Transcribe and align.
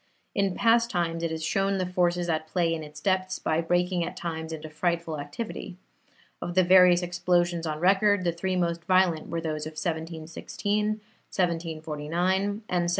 In 0.33 0.55
past 0.55 0.89
times 0.89 1.21
it 1.21 1.29
has 1.29 1.43
shown 1.43 1.77
the 1.77 1.85
forces 1.85 2.27
at 2.27 2.47
play 2.47 2.73
in 2.73 2.81
its 2.83 2.99
depths 2.99 3.37
by 3.37 3.61
breaking 3.61 4.03
at 4.03 4.17
times 4.17 4.51
into 4.51 4.67
frightful 4.67 5.19
activity. 5.19 5.77
Of 6.41 6.55
the 6.55 6.63
various 6.63 7.03
explosions 7.03 7.67
on 7.67 7.79
record, 7.79 8.23
the 8.23 8.31
three 8.33 8.55
most 8.55 8.83
violent 8.85 9.29
were 9.29 9.41
those 9.41 9.67
of 9.67 9.73
1716, 9.73 10.25
1749, 10.87 12.17
and 12.17 12.49
1754. 12.61 12.87